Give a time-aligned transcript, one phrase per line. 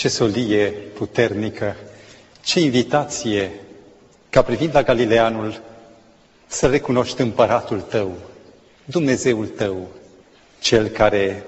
[0.00, 1.76] Ce solie puternică,
[2.44, 3.50] ce invitație
[4.30, 5.60] ca privind la Galileanul
[6.46, 8.12] să recunoști împăratul tău,
[8.84, 9.88] Dumnezeul tău,
[10.60, 11.44] cel care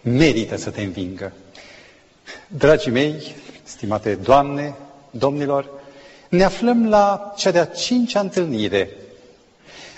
[0.00, 1.32] merită să te învingă.
[2.46, 4.74] Dragii mei, stimate doamne,
[5.10, 5.70] domnilor,
[6.28, 8.90] ne aflăm la cea de-a cincea întâlnire.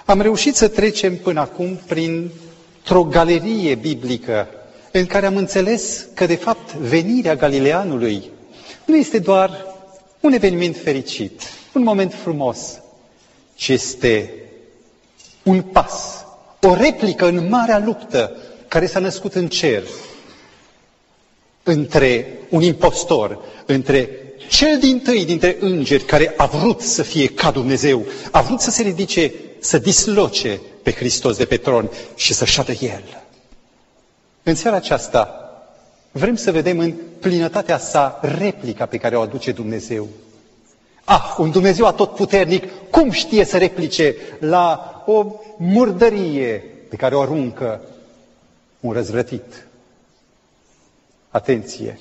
[0.04, 4.48] Am reușit să trecem până acum printr-o galerie biblică
[4.98, 8.30] în care am înțeles că, de fapt, venirea Galileanului
[8.84, 9.66] nu este doar
[10.20, 11.41] un eveniment fericit,
[11.73, 12.59] un moment frumos,
[13.55, 14.30] ci este
[15.42, 16.24] un pas,
[16.62, 18.36] o replică în marea luptă
[18.69, 19.83] care s-a născut în cer
[21.62, 24.11] între un impostor, între
[24.48, 28.70] cel din tâi dintre îngeri care a vrut să fie ca Dumnezeu, a vrut să
[28.70, 33.23] se ridice, să disloce pe Hristos de pe tron și să șadă El.
[34.47, 35.39] În seara aceasta
[36.12, 40.09] vrem să vedem în plinătatea sa replica pe care o aduce Dumnezeu.
[41.05, 47.81] Ah, un Dumnezeu atotputernic, cum știe să replice la o murdărie pe care o aruncă
[48.81, 49.67] un răzvrătit?
[51.31, 51.98] Atenție!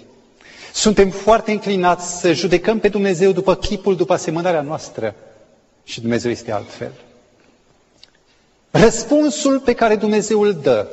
[0.73, 5.16] Suntem foarte înclinați să judecăm pe Dumnezeu după chipul, după asemănarea noastră.
[5.83, 6.91] Și Dumnezeu este altfel.
[8.72, 10.88] Răspunsul pe care Dumnezeu îl dă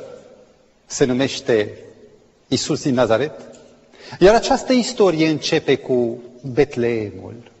[0.91, 1.73] se numește
[2.47, 3.31] Isus din Nazaret.
[4.19, 6.17] Iar această istorie începe cu
[6.53, 7.51] Betleemul.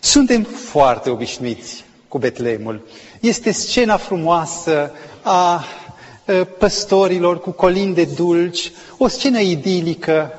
[0.00, 2.86] Suntem foarte obișnuiți cu Betleemul.
[3.20, 5.64] Este scena frumoasă a
[6.58, 10.32] păstorilor cu colinde dulci, o scenă idilică,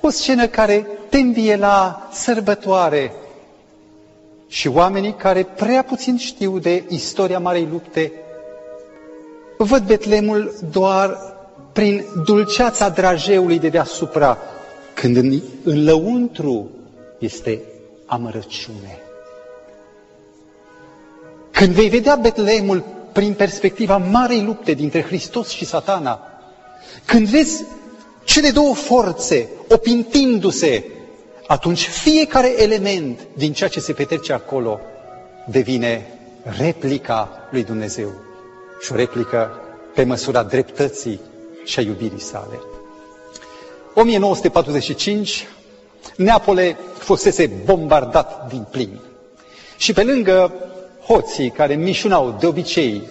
[0.00, 3.12] o scenă care te învie la sărbătoare.
[4.48, 8.12] Și oamenii care prea puțin știu de istoria Marei Lupte
[9.64, 11.18] văd Betlemul doar
[11.72, 14.38] prin dulceața drajeului de deasupra,
[14.94, 16.70] când în, în lăuntru
[17.18, 17.60] este
[18.06, 18.98] amărăciune.
[21.50, 26.20] Când vei vedea Betlemul prin perspectiva marei lupte dintre Hristos și satana,
[27.04, 27.64] când vezi
[28.24, 30.84] cele două forțe opintindu-se,
[31.46, 34.80] atunci fiecare element din ceea ce se petrece acolo
[35.46, 36.06] devine
[36.58, 38.10] replica lui Dumnezeu
[38.82, 39.50] și o replică
[39.94, 41.20] pe măsura dreptății
[41.64, 42.60] și a iubirii sale.
[43.94, 45.46] 1945,
[46.16, 48.98] Neapole fusese bombardat din plin.
[49.76, 50.52] Și pe lângă
[51.06, 53.02] hoții care mișunau de obicei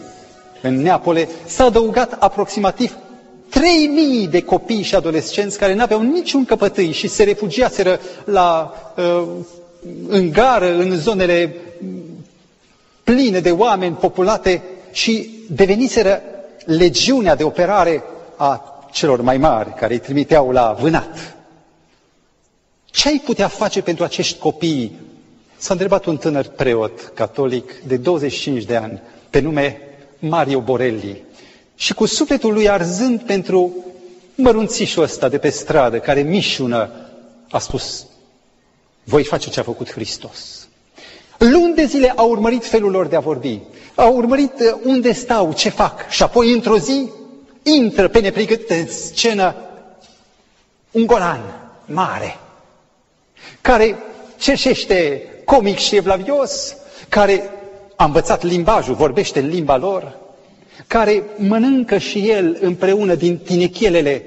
[0.61, 2.95] în Neapole, s-a adăugat aproximativ
[4.25, 9.23] 3.000 de copii și adolescenți care n-aveau niciun căpătâi și se refugiaseră la, uh,
[10.07, 11.55] în gară, în zonele
[13.03, 14.61] pline de oameni populate
[14.91, 16.21] și deveniseră
[16.65, 18.03] legiunea de operare
[18.35, 21.35] a celor mai mari, care îi trimiteau la vânat.
[22.85, 24.99] Ce ai putea face pentru acești copii?
[25.57, 29.81] S-a întrebat un tânăr preot catolic de 25 de ani, pe nume
[30.19, 31.23] Mario Borelli,
[31.75, 33.75] și cu sufletul lui arzând pentru
[34.35, 36.89] mărunțișul ăsta de pe stradă, care mișună,
[37.49, 38.05] a spus,
[39.03, 40.67] voi face ce a făcut Hristos.
[41.37, 43.59] Luni de zile au urmărit felul lor de a vorbi,
[43.95, 47.09] au urmărit uh, unde stau, ce fac, și apoi într-o zi
[47.63, 49.55] intră pe nepregătit în scenă
[50.91, 51.41] un golan
[51.85, 52.37] mare,
[53.61, 53.95] care
[54.37, 56.75] cerșește comic și evlavios,
[57.09, 57.49] care
[57.95, 60.17] a învățat limbajul, vorbește în limba lor,
[60.87, 64.23] care mănâncă și el împreună din tinechelele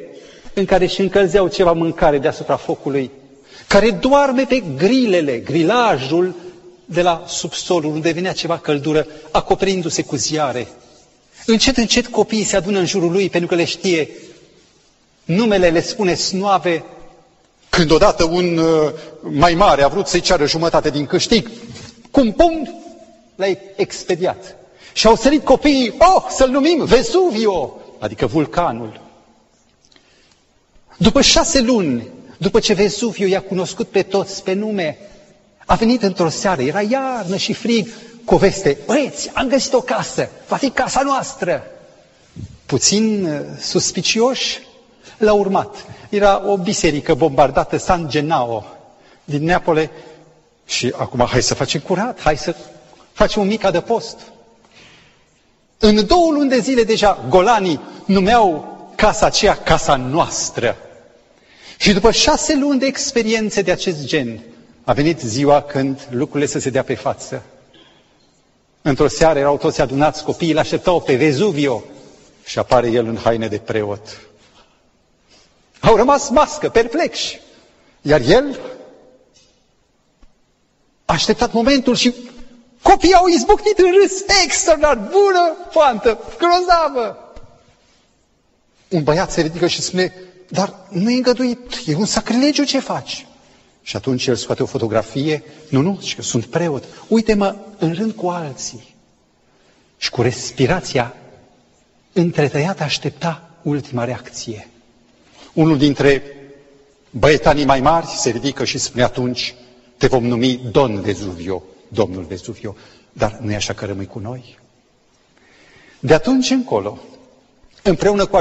[0.55, 3.11] în care își încălzeau ceva mâncare deasupra focului,
[3.69, 6.35] care doarme pe grilele, grilajul
[6.95, 10.69] de la subsolul, unde venea ceva căldură, acoperindu-se cu ziare.
[11.47, 14.09] Încet, încet copiii se adună în jurul lui pentru că le știe.
[15.25, 16.85] Numele le spune snoave.
[17.69, 21.51] Când odată un uh, mai mare a vrut să-i ceară jumătate din câștig,
[22.11, 22.83] cum pum,
[23.35, 23.47] l-a
[23.77, 24.57] expediat.
[24.93, 29.01] Și au sărit copiii, oh, să-l numim Vesuvio, adică vulcanul.
[30.97, 34.99] După șase luni, după ce Vesuvio i-a cunoscut pe toți pe nume,
[35.67, 37.89] a venit într-o seară, era iarnă și frig,
[38.25, 41.67] cu o veste, băieți, am găsit o casă, va fi casa noastră.
[42.67, 44.61] Puțin uh, suspicioși,
[45.19, 45.87] l-a urmat.
[46.09, 48.65] Era o biserică bombardată, San Genao,
[49.25, 49.91] din Neapole,
[50.67, 52.55] și acum hai să facem curat, hai să
[53.13, 54.19] facem un mic adăpost.
[55.79, 60.77] În două luni de zile deja golanii numeau casa aceea casa noastră.
[61.77, 64.41] Și după șase luni de experiențe de acest gen,
[64.85, 67.43] a venit ziua când lucrurile să se dea pe față.
[68.83, 71.83] Într-o seară erau toți adunați, copiii îl așteptau pe Vezuvio
[72.45, 74.21] și apare el în haine de preot.
[75.81, 77.41] Au rămas mască, perplexi.
[78.03, 78.61] Iar el
[81.05, 82.15] a așteptat momentul și
[82.83, 84.13] copiii au izbucnit în râs.
[84.45, 87.33] Extraordinar, bună poantă, grozavă.
[88.89, 90.15] Un băiat se ridică și spune,
[90.49, 93.27] dar nu e îngăduit, e un sacrilegiu ce faci.
[93.87, 98.13] Și atunci el scoate o fotografie, nu, nu, și că sunt preot, uite-mă în rând
[98.13, 98.95] cu alții.
[99.97, 101.15] Și cu respirația
[102.13, 104.69] întretăiată aștepta ultima reacție.
[105.53, 106.23] Unul dintre
[107.11, 109.55] băietanii mai mari se ridică și spune atunci,
[109.97, 112.77] te vom numi Don Vezuvio, Domnul Vezuvio,
[113.13, 114.59] dar nu e așa că rămâi cu noi?
[116.01, 116.99] De atunci încolo,
[117.83, 118.41] împreună cu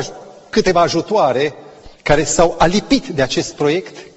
[0.49, 1.53] câteva ajutoare
[2.03, 4.11] care s-au alipit de acest proiect,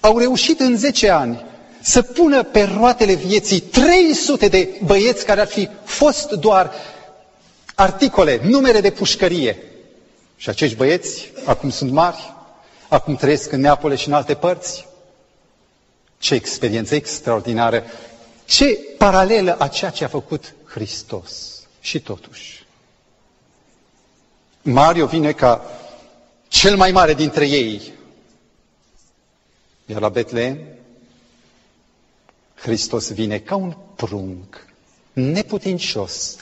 [0.00, 1.44] au reușit în 10 ani
[1.82, 6.72] să pună pe roatele vieții 300 de băieți care ar fi fost doar
[7.74, 9.58] articole, numere de pușcărie.
[10.36, 12.32] Și acești băieți acum sunt mari,
[12.88, 14.88] acum trăiesc în Neapole și în alte părți.
[16.18, 17.84] Ce experiență extraordinară!
[18.44, 21.60] Ce paralelă a ceea ce a făcut Hristos.
[21.80, 22.64] Și totuși,
[24.62, 25.64] Mario vine ca
[26.48, 27.92] cel mai mare dintre ei.
[29.90, 30.58] Iar la Betlehem,
[32.54, 34.66] Hristos vine ca un prunc
[35.12, 36.36] neputincios,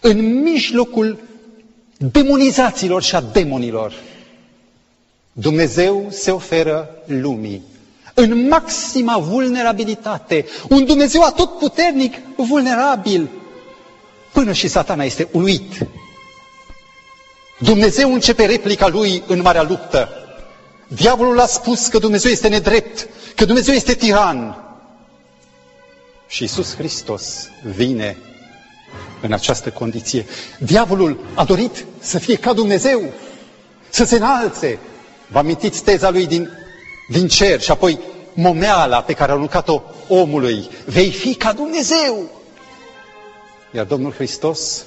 [0.00, 1.22] în mijlocul
[1.96, 3.92] demonizațiilor și a demonilor.
[5.32, 7.62] Dumnezeu se oferă lumii
[8.14, 10.46] în maxima vulnerabilitate.
[10.68, 13.28] Un Dumnezeu atotputernic, vulnerabil,
[14.32, 15.86] până și satana este uluit.
[17.58, 20.23] Dumnezeu începe replica lui în marea luptă.
[20.88, 24.64] Diavolul a spus că Dumnezeu este nedrept, că Dumnezeu este tiran.
[26.26, 28.16] Și Iisus Hristos vine
[29.20, 30.26] în această condiție.
[30.58, 33.12] Diavolul a dorit să fie ca Dumnezeu,
[33.88, 34.78] să se înalțe.
[35.26, 36.50] Vă amintiți teza lui din,
[37.08, 37.98] din cer și apoi
[38.34, 40.70] momeala pe care a aruncat-o omului.
[40.84, 42.30] Vei fi ca Dumnezeu.
[43.72, 44.84] Iar Domnul Hristos,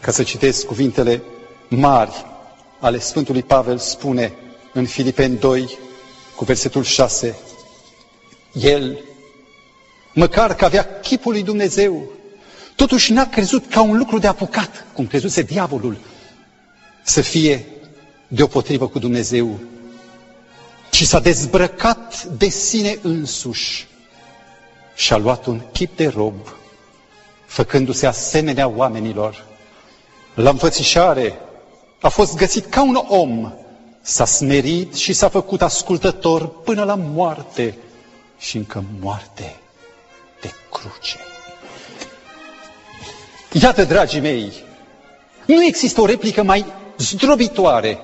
[0.00, 1.22] ca să citesc cuvintele
[1.68, 2.26] mari
[2.78, 4.32] ale Sfântului Pavel, spune
[4.72, 5.78] în Filipeni 2,
[6.36, 7.36] cu versetul 6,
[8.52, 8.98] El,
[10.14, 12.02] măcar că avea chipul lui Dumnezeu,
[12.76, 15.96] totuși n-a crezut ca un lucru de apucat, cum crezuse diavolul,
[17.02, 17.66] să fie
[18.28, 19.58] deopotrivă cu Dumnezeu,
[20.90, 23.86] ci s-a dezbrăcat de sine însuși
[24.94, 26.34] și a luat un chip de rob,
[27.46, 29.44] făcându-se asemenea oamenilor.
[30.34, 31.38] La înfățișare
[32.00, 33.52] a fost găsit ca un om,
[34.02, 37.78] s-a smerit și s-a făcut ascultător până la moarte
[38.38, 39.56] și încă moarte
[40.40, 41.16] de cruce.
[43.52, 44.52] Iată, dragii mei,
[45.46, 46.64] nu există o replică mai
[46.98, 47.98] zdrobitoare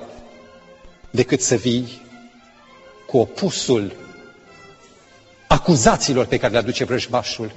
[1.11, 2.03] decât să vii
[3.07, 3.93] cu opusul
[5.47, 7.53] acuzațiilor pe care le aduce vrăjmașul.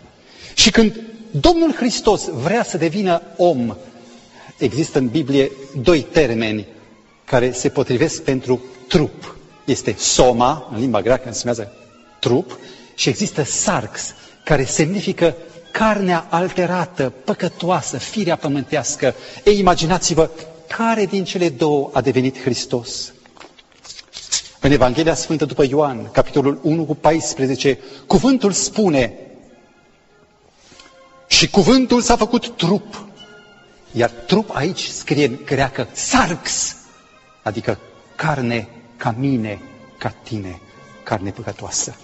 [0.53, 1.01] Și când
[1.31, 3.75] Domnul Hristos vrea să devină om,
[4.57, 5.51] există în Biblie
[5.81, 6.67] doi termeni
[7.31, 9.35] care se potrivesc pentru trup.
[9.65, 11.71] Este soma, în limba greacă înseamnă
[12.19, 12.59] trup,
[12.95, 14.13] și există sarx,
[14.43, 15.35] care semnifică
[15.71, 19.15] carnea alterată, păcătoasă, firea pământească.
[19.43, 20.29] Ei, imaginați-vă
[20.67, 23.13] care din cele două a devenit Hristos.
[24.59, 29.13] În Evanghelia Sfântă după Ioan, capitolul 1 cu 14, cuvântul spune
[31.27, 33.05] și cuvântul s-a făcut trup.
[33.91, 36.75] Iar trup aici scrie în greacă sarx,
[37.41, 37.79] adică
[38.15, 38.67] carne
[38.97, 39.61] ca mine,
[39.97, 40.59] ca tine,
[41.03, 41.95] carne păcătoasă.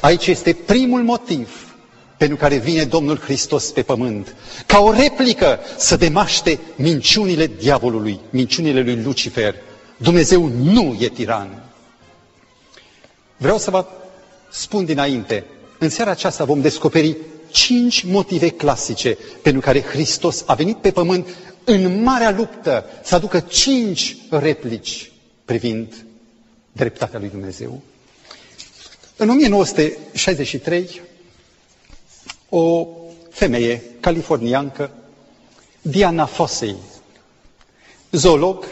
[0.00, 1.74] Aici este primul motiv
[2.16, 4.34] pentru care vine Domnul Hristos pe pământ,
[4.66, 9.54] ca o replică să demaște minciunile diavolului, minciunile lui Lucifer.
[9.96, 11.62] Dumnezeu nu e tiran.
[13.36, 13.86] Vreau să vă
[14.50, 15.44] spun dinainte,
[15.78, 17.16] în seara aceasta vom descoperi
[17.50, 21.28] cinci motive clasice pentru care Hristos a venit pe pământ
[21.68, 25.10] în marea luptă să aducă cinci replici
[25.44, 26.04] privind
[26.72, 27.80] dreptatea lui Dumnezeu.
[29.16, 31.00] În 1963,
[32.48, 32.86] o
[33.30, 34.90] femeie californiancă,
[35.82, 36.76] Diana Fossey,
[38.10, 38.64] zoolog,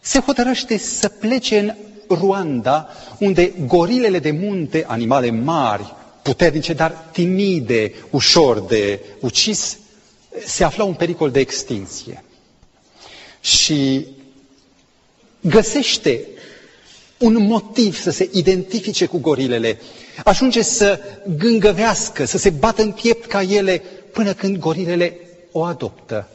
[0.00, 1.74] se hotărăște să plece în
[2.08, 2.88] Ruanda,
[3.18, 9.78] unde gorilele de munte, animale mari, puternice, dar timide, ușor de ucis,
[10.44, 12.24] se aflau în pericol de extinție.
[13.40, 14.06] Și
[15.40, 16.20] găsește
[17.18, 19.78] un motiv să se identifice cu gorilele,
[20.24, 21.00] ajunge să
[21.38, 25.16] gângăvească, să se bată în piept ca ele, până când gorilele
[25.52, 26.28] o adoptă.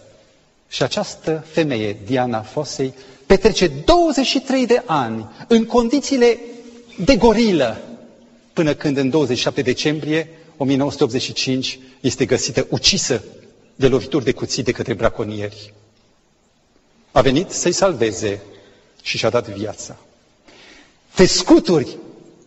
[0.69, 2.93] Și această femeie, Diana Fosei,
[3.25, 6.39] petrece 23 de ani în condițiile
[7.03, 7.81] de gorilă,
[8.53, 13.23] până când în 27 decembrie 1985 este găsită ucisă
[13.75, 15.73] de lovituri de cuțit de către braconieri.
[17.11, 18.41] A venit să-i salveze
[19.01, 19.97] și și-a dat viața.
[21.15, 21.97] Te scuturi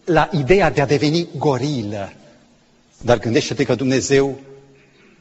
[0.04, 2.12] la ideea de a deveni gorilă.
[3.02, 4.38] Dar gândește-te că Dumnezeu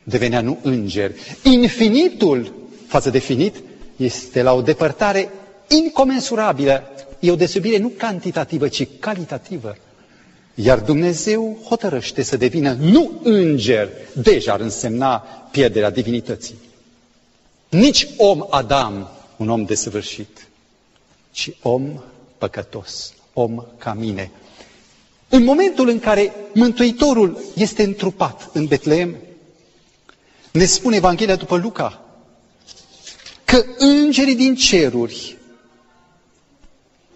[0.03, 1.11] devenea nu înger.
[1.43, 2.53] Infinitul
[2.87, 3.55] față de finit
[3.95, 5.29] este la o depărtare
[5.67, 6.83] incomensurabilă.
[7.19, 9.75] E o desubire nu cantitativă, ci calitativă.
[10.55, 15.17] Iar Dumnezeu hotărăște să devină nu înger, deja ar însemna
[15.51, 16.55] pierderea divinității.
[17.69, 20.47] Nici om Adam, un om desăvârșit,
[21.31, 22.01] ci om
[22.37, 24.31] păcătos, om ca mine.
[25.29, 29.15] În momentul în care Mântuitorul este întrupat în Betleem,
[30.51, 32.01] ne spune Evanghelia după Luca
[33.43, 35.37] că îngerii din ceruri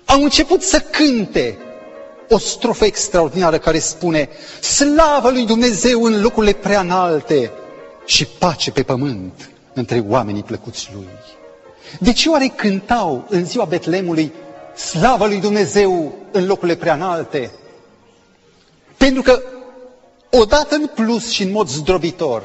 [0.06, 1.58] au început să cânte
[2.30, 4.30] o strofă extraordinară care spune
[4.62, 7.52] Slavă lui Dumnezeu în locurile prea înalte
[8.06, 11.08] și pace pe pământ între oamenii plăcuți lui.
[12.00, 14.32] De ce oare cântau în ziua Betlemului
[14.76, 17.52] Slavă lui Dumnezeu în locurile prea înalte?
[18.98, 19.42] Pentru că
[20.30, 22.44] odată în plus și în mod zdrobitor,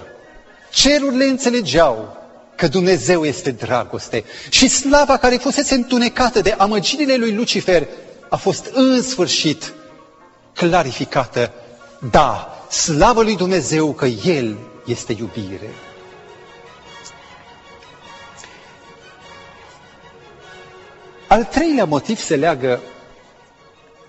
[0.70, 2.16] cerurile înțelegeau
[2.56, 7.86] că Dumnezeu este dragoste și slava care fusese întunecată de amăgirile lui Lucifer
[8.32, 9.72] a fost în sfârșit
[10.54, 11.52] clarificată.
[12.10, 15.70] Da, slavă lui Dumnezeu că El este iubire.
[21.28, 22.80] Al treilea motiv se leagă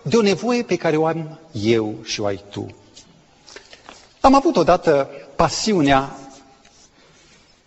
[0.02, 2.68] de o nevoie pe care o am eu și o ai tu.
[4.20, 6.16] Am avut odată pasiunea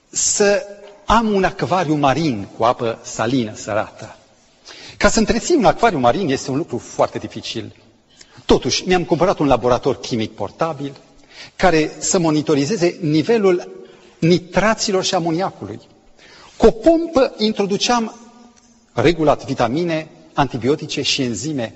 [0.08, 0.66] să
[1.04, 4.16] am un acvariu marin cu apă salină, sărată.
[5.06, 7.76] Ca să întrețin un acvariu marin este un lucru foarte dificil.
[8.44, 10.92] Totuși, mi-am cumpărat un laborator chimic portabil
[11.56, 13.84] care să monitorizeze nivelul
[14.18, 15.80] nitraților și amoniacului.
[16.56, 18.14] Cu o pompă introduceam
[18.92, 21.75] regulat vitamine, antibiotice și enzime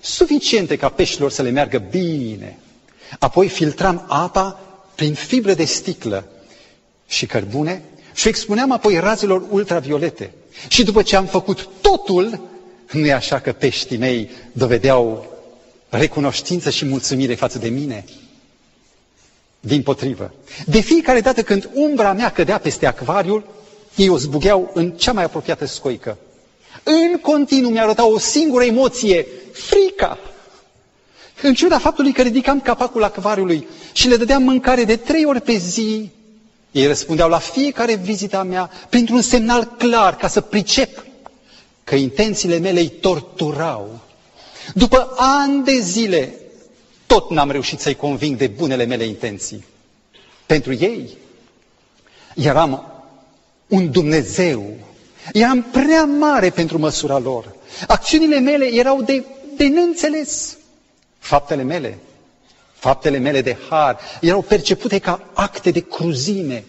[0.00, 2.58] suficiente ca peștilor să le meargă bine.
[3.18, 4.60] Apoi filtram apa
[4.94, 6.24] prin fibre de sticlă
[7.06, 7.82] și cărbune
[8.14, 10.32] și expuneam apoi razelor ultraviolete.
[10.68, 12.40] Și după ce am făcut totul,
[12.92, 15.26] nu e așa că peștii mei dovedeau
[15.88, 18.04] recunoștință și mulțumire față de mine?
[19.60, 20.34] Din potrivă.
[20.66, 23.46] De fiecare dată când umbra mea cădea peste acvariul,
[23.96, 26.18] ei o zbugheau în cea mai apropiată scoică.
[26.82, 30.18] În continuu mi-arătau o singură emoție, frica.
[31.42, 35.56] În ciuda faptului că ridicam capacul acvariului și le dădeam mâncare de trei ori pe
[35.56, 36.10] zi,
[36.74, 41.04] ei răspundeau la fiecare vizita mea printr-un semnal clar ca să pricep
[41.84, 44.00] că intențiile mele îi torturau.
[44.74, 46.34] După ani de zile,
[47.06, 49.64] tot n-am reușit să-i conving de bunele mele intenții.
[50.46, 51.16] Pentru ei,
[52.34, 52.92] eram
[53.68, 54.64] un Dumnezeu.
[55.32, 57.54] Eram prea mare pentru măsura lor.
[57.86, 59.24] Acțiunile mele erau de,
[59.56, 60.56] de neînțeles.
[61.18, 61.98] Faptele mele
[62.84, 66.64] Faptele mele de har erau percepute ca acte de cruzime.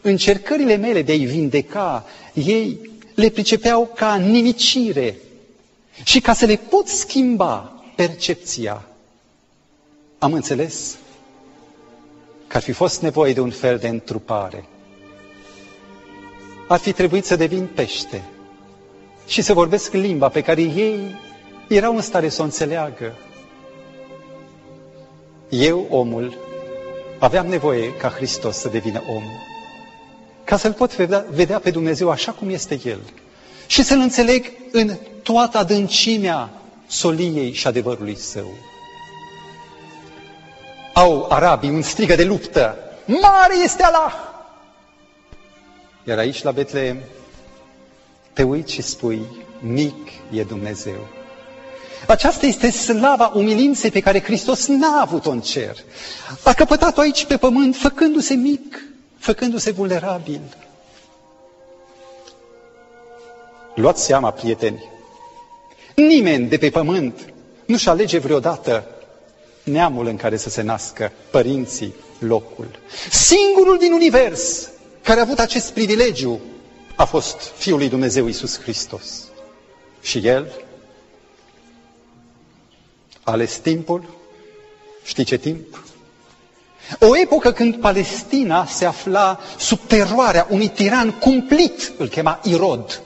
[0.00, 2.04] Încercările mele de a-i vindeca,
[2.34, 5.16] ei le pricepeau ca nimicire.
[6.04, 8.82] Și ca să le pot schimba percepția,
[10.18, 10.96] am înțeles
[12.46, 14.64] că ar fi fost nevoie de un fel de întrupare.
[16.68, 18.22] Ar fi trebuit să devin pește
[19.26, 21.00] și să vorbesc limba pe care ei
[21.68, 23.14] erau în stare să o înțeleagă.
[25.52, 26.38] Eu, omul,
[27.18, 29.22] aveam nevoie ca Hristos să devină om,
[30.44, 32.98] ca să-L pot vedea, vedea pe Dumnezeu așa cum este El
[33.66, 36.50] și să-L înțeleg în toată adâncimea
[36.86, 38.54] soliei și adevărului Său.
[40.94, 44.12] Au arabii un strigă de luptă, mare este Allah!
[46.04, 46.98] Iar aici, la Betleem,
[48.32, 49.26] te uiți și spui,
[49.60, 51.21] mic e Dumnezeu.
[52.06, 55.76] Aceasta este slava umilinței pe care Hristos n-a avut-o în cer.
[56.42, 58.84] A căpătat-o aici pe pământ, făcându-se mic,
[59.18, 60.40] făcându-se vulnerabil.
[63.74, 64.84] Luați seama, prieteni,
[65.94, 67.32] nimeni de pe pământ
[67.64, 68.86] nu-și alege vreodată
[69.62, 72.68] neamul în care să se nască, părinții, locul.
[73.10, 74.70] Singurul din univers
[75.02, 76.40] care a avut acest privilegiu
[76.96, 79.24] a fost Fiul lui Dumnezeu Isus Hristos.
[80.02, 80.52] Și El
[83.22, 84.04] ales timpul.
[85.04, 85.84] Știi ce timp?
[86.98, 93.00] O epocă când Palestina se afla sub teroarea unui tiran cumplit, îl chema Irod.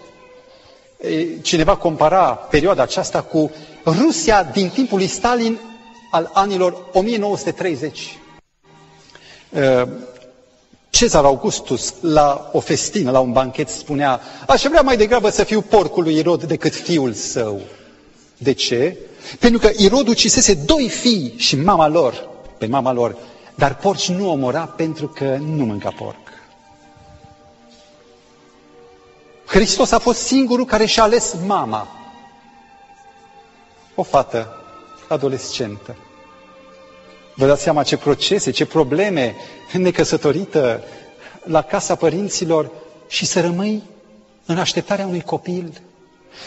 [1.43, 3.51] Cineva compara perioada aceasta cu
[3.85, 5.59] Rusia din timpul lui Stalin
[6.11, 8.19] al anilor 1930.
[9.51, 9.83] Uh,
[10.91, 15.61] Cezar Augustus, la o festină, la un banchet, spunea aș vrea mai degrabă să fiu
[15.61, 17.61] porcul lui Irod decât fiul său.
[18.39, 18.97] De ce?
[19.39, 22.29] Pentru că Irod ucisese doi fii și mama lor,
[22.59, 23.17] pe mama lor,
[23.55, 26.17] dar porci nu omora pentru că nu mânca porc.
[29.47, 31.89] Hristos a fost singurul care și-a ales mama.
[33.95, 34.61] O fată
[35.09, 35.97] adolescentă.
[37.35, 39.35] Vă dați seama ce procese, ce probleme
[39.73, 40.83] necăsătorită
[41.43, 42.71] la casa părinților
[43.09, 43.83] și să rămâi
[44.47, 45.81] în așteptarea unui copil.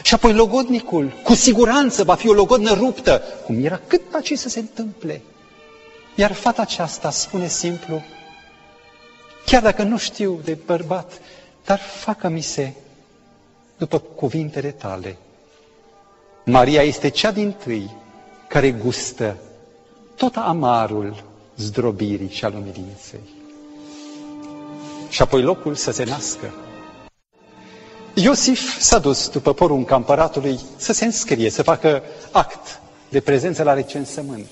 [0.04, 4.50] Și apoi logodnicul, cu siguranță va fi o logodnă ruptă, cum era cât ce să
[4.50, 5.22] se întâmple.
[6.16, 8.02] Iar fata aceasta spune simplu,
[9.46, 11.22] chiar dacă nu știu de bărbat,
[11.66, 12.74] dar facă-mi se
[13.78, 15.18] după cuvintele tale.
[16.46, 17.96] Maria este cea din tâi
[18.48, 19.38] care gustă
[20.16, 21.24] tot amarul
[21.56, 23.20] zdrobirii și al umilinței.
[25.10, 26.54] Și apoi locul să se nască.
[28.22, 33.74] Iosif s-a dus după porunca împăratului să se înscrie, să facă act de prezență la
[33.74, 34.48] recensământ.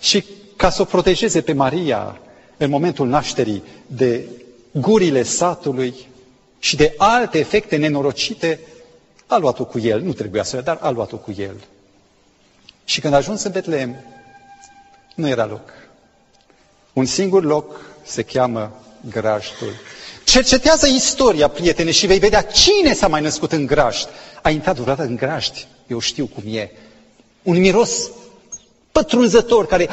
[0.00, 0.24] Și
[0.56, 2.20] ca să o protejeze pe Maria
[2.56, 4.24] în momentul nașterii de
[4.72, 5.94] gurile satului
[6.58, 8.60] și de alte efecte nenorocite,
[9.26, 11.56] a luat-o cu el, nu trebuia să dar a luat-o cu el.
[12.84, 13.96] Și când a ajuns în Betlehem,
[15.14, 15.70] nu era loc.
[16.92, 19.72] Un singur loc se cheamă grajdul.
[20.24, 24.08] Cercetează istoria, prietene, și vei vedea cine s-a mai născut în grajd.
[24.42, 25.66] A intrat vreodată în grajd?
[25.86, 26.70] Eu știu cum e.
[27.42, 28.10] Un miros
[28.92, 29.88] pătrunzător care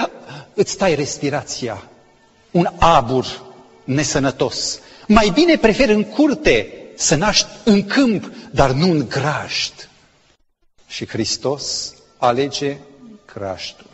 [0.53, 1.83] îți tai respirația.
[2.51, 3.41] Un abur
[3.83, 4.79] nesănătos.
[5.07, 9.89] Mai bine prefer în curte să naști în câmp, dar nu în grajd.
[10.87, 12.77] Și Hristos alege
[13.33, 13.85] grajdul.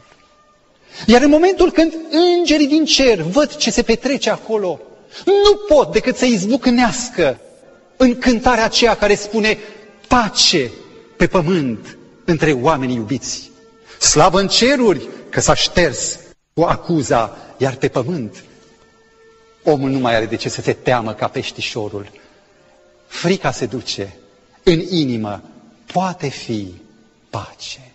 [1.05, 1.93] Iar în momentul când
[2.37, 4.79] îngerii din cer văd ce se petrece acolo,
[5.25, 7.39] nu pot decât să izbucnească
[7.97, 9.57] în cântarea aceea care spune
[10.07, 10.71] pace
[11.17, 13.51] pe pământ între oamenii iubiți.
[13.99, 16.19] Slavă în ceruri că s-a șters
[16.53, 18.43] cu acuza, iar pe pământ
[19.63, 22.09] omul nu mai are de ce să se teamă ca peștișorul.
[23.07, 24.15] Frica se duce
[24.63, 25.41] în inimă,
[25.85, 26.73] poate fi
[27.29, 27.92] pace.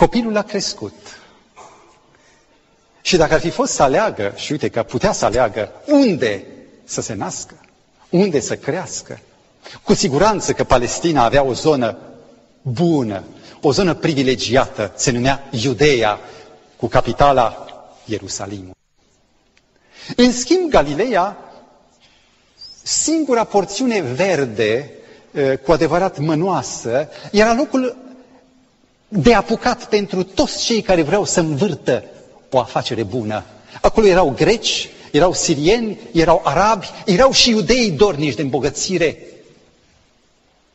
[0.00, 0.92] Copilul a crescut.
[3.00, 6.46] Și dacă ar fi fost să aleagă, și uite că putea să aleagă unde
[6.84, 7.54] să se nască,
[8.10, 9.18] unde să crească,
[9.82, 11.98] cu siguranță că Palestina avea o zonă
[12.62, 13.22] bună,
[13.60, 16.18] o zonă privilegiată, se numea Iudeea,
[16.76, 17.66] cu capitala
[18.04, 18.76] Ierusalimul.
[20.16, 21.36] În schimb, Galileea,
[22.82, 24.90] singura porțiune verde,
[25.32, 28.08] eh, cu adevărat mănoasă, era locul
[29.12, 32.04] de apucat pentru toți cei care vreau să învârtă
[32.50, 33.44] o afacere bună.
[33.80, 39.18] Acolo erau greci, erau sirieni, erau arabi, erau și iudei dornici de îmbogățire.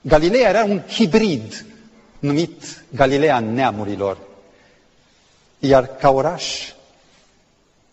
[0.02, 1.66] Galileea era un hibrid
[2.20, 4.18] numit Galileea neamurilor.
[5.60, 6.72] Iar ca oraș,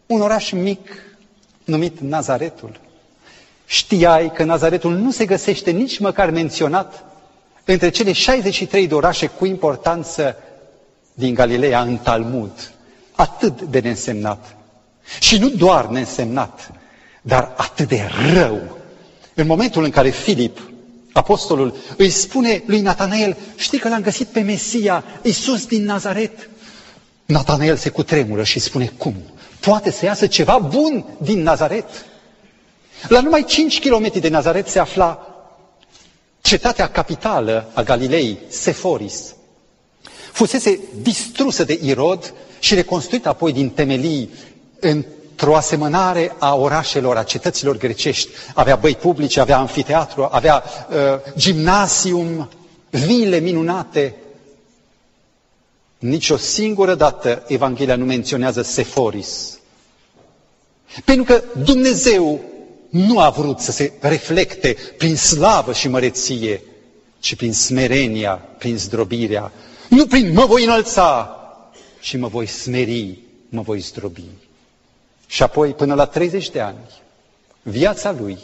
[0.06, 0.90] un oraș mic
[1.64, 2.80] numit Nazaretul.
[3.66, 7.04] Știai că Nazaretul nu se găsește nici măcar menționat
[7.64, 10.36] între cele 63 de orașe cu importanță
[11.14, 12.72] din Galileea în Talmud,
[13.12, 14.56] atât de neînsemnat.
[15.20, 16.70] Și nu doar neînsemnat,
[17.22, 18.60] dar atât de rău.
[19.34, 20.58] În momentul în care Filip,
[21.12, 26.48] apostolul, îi spune lui Natanael, știi că l-am găsit pe Mesia, Iisus din Nazaret?
[27.26, 29.14] Natanael se cutremură și spune, cum?
[29.60, 31.84] Poate să iasă ceva bun din Nazaret?
[33.08, 35.31] La numai 5 km de Nazaret se afla
[36.42, 39.34] cetatea capitală a Galilei, Seforis,
[40.32, 44.30] fusese distrusă de Irod și reconstruită apoi din temelii
[44.80, 48.28] într-o asemănare a orașelor, a cetăților grecești.
[48.54, 50.96] Avea băi publice, avea anfiteatru, avea uh,
[51.36, 52.48] gimnasium,
[52.90, 54.14] vile minunate.
[55.98, 59.58] Nici o singură dată Evanghelia nu menționează Seforis.
[61.04, 62.40] Pentru că Dumnezeu
[62.92, 66.62] nu a vrut să se reflecte prin slavă și măreție,
[67.20, 69.52] ci prin smerenia, prin zdrobirea.
[69.88, 71.36] Nu prin mă voi înălța,
[72.00, 74.24] ci mă voi smeri, mă voi zdrobi.
[75.26, 77.00] Și apoi, până la 30 de ani,
[77.62, 78.38] viața lui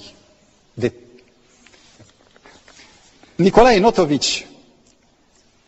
[0.74, 0.92] de
[3.34, 4.46] Nicolae Notovici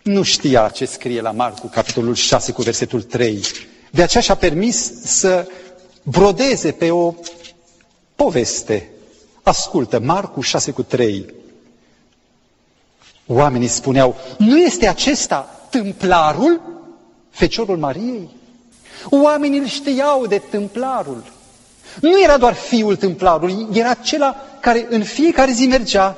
[0.03, 3.41] nu știa ce scrie la Marcu, capitolul 6, cu versetul 3.
[3.91, 5.47] De aceea și-a permis să
[6.03, 7.15] brodeze pe o
[8.23, 8.89] poveste
[9.43, 11.35] Ascultă, Marcu 6 cu 3.
[13.27, 16.61] Oamenii spuneau, nu este acesta tâmplarul,
[17.31, 18.31] feciorul Mariei?
[19.11, 21.25] Oamenii îl știau de tâmplarul.
[22.01, 26.17] Nu era doar fiul tâmplarului, era acela care în fiecare zi mergea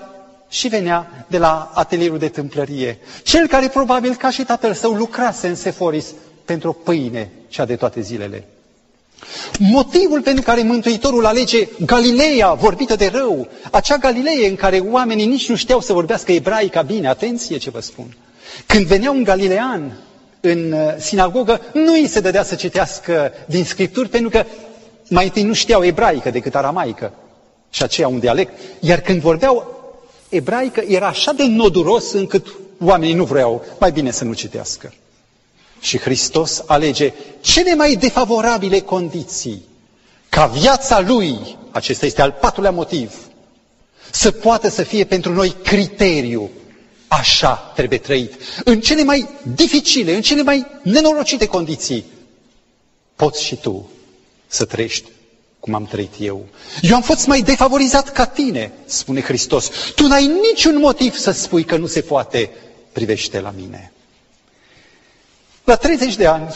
[0.49, 2.99] și venea de la atelierul de tâmplărie.
[3.23, 6.07] Cel care probabil ca și tatăl său lucrase în Seforis
[6.45, 8.47] pentru o pâine, cea de toate zilele.
[9.59, 15.49] Motivul pentru care Mântuitorul alege Galileea, vorbită de rău, acea Galileie în care oamenii nici
[15.49, 18.17] nu știau să vorbească ebraica bine, atenție ce vă spun.
[18.67, 19.93] Când venea un galilean
[20.41, 24.45] în uh, sinagogă, nu îi se dădea să citească din Scripturi, pentru că
[25.09, 27.13] mai întâi nu știau ebraică decât aramaică
[27.71, 29.81] și aceea un dialect, iar când vorbeau
[30.29, 32.47] ebraică era așa de noduros încât
[32.85, 34.93] oamenii nu vreau, mai bine să nu citească.
[35.83, 39.63] Și Hristos alege cele mai defavorabile condiții
[40.29, 43.15] ca viața Lui, acesta este al patrulea motiv,
[44.11, 46.51] să poată să fie pentru noi criteriu.
[47.09, 48.33] Așa trebuie trăit.
[48.65, 52.05] În cele mai dificile, în cele mai nenorocite condiții,
[53.17, 53.91] poți și tu
[54.47, 55.09] să trăiești
[55.61, 56.47] cum am trăit eu.
[56.83, 59.71] Eu am fost mai defavorizat ca tine, spune Hristos.
[59.95, 62.51] Tu n-ai niciun motiv să spui că nu se poate,
[62.93, 63.93] privește la mine.
[65.65, 66.53] La 30 de ani,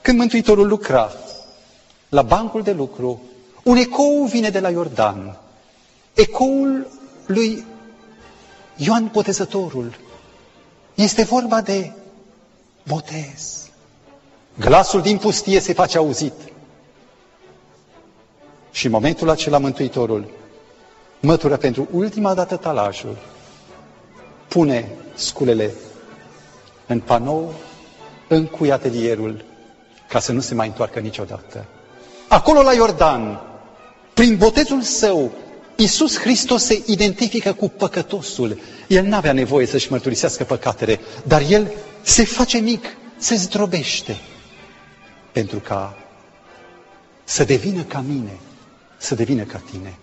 [0.00, 1.12] când Mântuitorul lucra
[2.08, 3.22] la bancul de lucru,
[3.62, 5.36] un ecou vine de la Iordan.
[6.14, 6.86] Ecoul
[7.26, 7.64] lui
[8.76, 9.98] Ioan Botezătorul.
[10.94, 11.92] Este vorba de
[12.82, 13.68] botez.
[14.58, 16.32] Glasul din pustie se face auzit.
[18.70, 20.30] Și în momentul acela Mântuitorul
[21.20, 23.16] mătură pentru ultima dată talajul,
[24.48, 25.74] pune sculele
[26.86, 27.54] în panou,
[28.28, 29.44] încui atelierul,
[30.08, 31.64] ca să nu se mai întoarcă niciodată.
[32.28, 33.40] Acolo la Iordan,
[34.14, 35.32] prin botezul său,
[35.76, 38.58] Iisus Hristos se identifică cu păcătosul.
[38.88, 42.84] El nu avea nevoie să-și mărturisească păcatele, dar el se face mic,
[43.16, 44.16] se zdrobește
[45.32, 45.98] pentru ca
[47.24, 48.38] să devină ca mine,
[48.96, 49.98] să devină ca tine.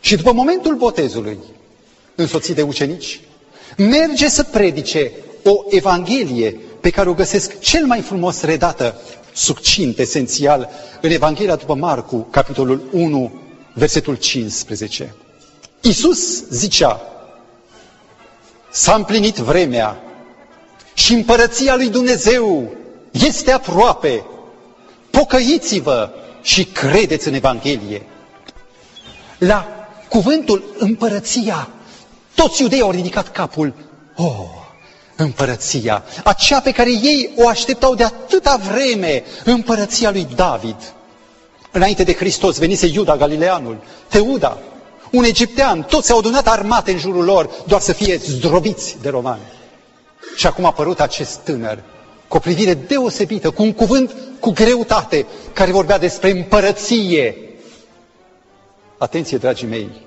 [0.00, 1.38] Și după momentul botezului,
[2.14, 3.20] însoțit de ucenici,
[3.76, 5.12] merge să predice
[5.44, 9.00] o evanghelie pe care o găsesc cel mai frumos redată,
[9.32, 10.70] succint, esențial,
[11.00, 13.32] în Evanghelia după Marcu, capitolul 1,
[13.74, 15.14] versetul 15.
[15.80, 17.00] Iisus zicea,
[18.70, 20.00] s-a împlinit vremea
[20.94, 22.72] și împărăția lui Dumnezeu
[23.10, 24.24] este aproape.
[25.10, 26.10] Pocăiți-vă
[26.42, 28.06] și credeți în Evanghelie.
[29.38, 29.66] La
[30.08, 31.68] cuvântul împărăția,
[32.34, 33.74] toți iudeii au ridicat capul.
[34.16, 34.64] Oh,
[35.16, 40.76] împărăția, aceea pe care ei o așteptau de atâta vreme, împărăția lui David.
[41.70, 43.76] Înainte de Hristos venise Iuda Galileanul,
[44.08, 44.58] Teuda,
[45.10, 49.42] un egiptean, toți au adunat armate în jurul lor, doar să fie zdrobiți de romani.
[50.36, 51.82] Și acum a apărut acest tânăr,
[52.28, 57.36] cu o privire deosebită, cu un cuvânt cu greutate, care vorbea despre împărăție.
[58.98, 60.05] Atenție, dragii mei!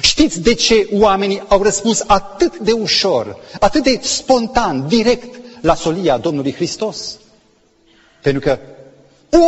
[0.00, 6.18] Știți de ce oamenii au răspuns atât de ușor, atât de spontan, direct la solia
[6.18, 7.18] Domnului Hristos?
[8.22, 8.58] Pentru că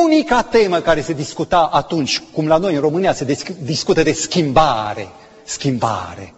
[0.05, 5.09] unica temă care se discuta atunci, cum la noi în România se discută de schimbare,
[5.44, 6.35] schimbare,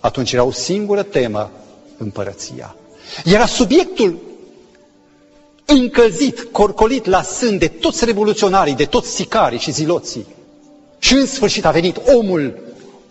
[0.00, 1.50] atunci era o singură temă,
[1.96, 2.74] împărăția.
[3.24, 4.18] Era subiectul
[5.64, 10.26] încălzit, corcolit la sân de toți revoluționarii, de toți sicarii și ziloții.
[10.98, 12.58] Și în sfârșit a venit omul,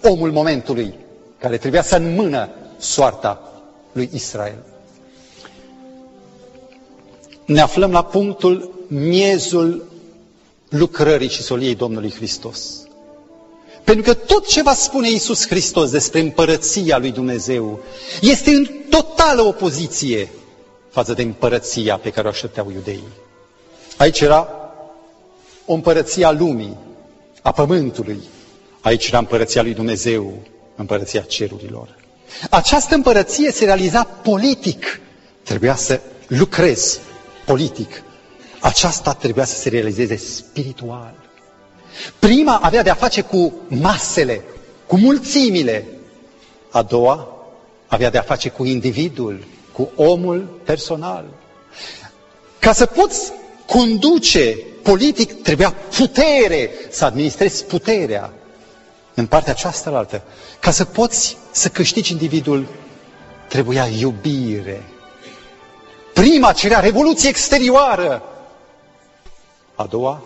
[0.03, 0.93] omul momentului,
[1.39, 4.63] care trebuia să înmână soarta lui Israel.
[7.45, 9.87] Ne aflăm la punctul, miezul
[10.69, 12.59] lucrării și soliei Domnului Hristos.
[13.83, 17.79] Pentru că tot ce va spune Iisus Hristos despre împărăția lui Dumnezeu
[18.21, 20.31] este în totală opoziție
[20.89, 23.07] față de împărăția pe care o aștepteau iudeii.
[23.97, 24.47] Aici era
[25.65, 26.77] o împărăție a lumii,
[27.41, 28.19] a pământului.
[28.81, 30.33] Aici era împărăția lui Dumnezeu,
[30.75, 31.95] împărăția cerurilor.
[32.49, 34.99] Această împărăție se realiza politic.
[35.43, 36.99] Trebuia să lucrezi
[37.45, 38.03] politic.
[38.59, 41.13] Aceasta trebuia să se realizeze spiritual.
[42.19, 44.41] Prima avea de a face cu masele,
[44.87, 45.85] cu mulțimile.
[46.69, 47.27] A doua
[47.87, 51.25] avea de a face cu individul, cu omul personal.
[52.59, 53.31] Ca să poți
[53.65, 58.33] conduce politic, trebuia putere, să administrezi puterea
[59.19, 60.21] în partea aceasta altă.
[60.59, 62.65] Ca să poți să câștigi individul,
[63.47, 64.83] trebuia iubire.
[66.13, 68.23] Prima cerea revoluție exterioară.
[69.75, 70.21] A doua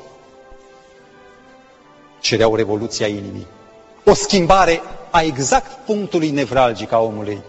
[2.20, 3.48] cerea o revoluție a inimii.
[4.06, 7.42] o schimbare a exact punctului nevralgic a omului,